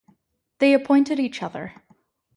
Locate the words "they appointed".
0.57-1.19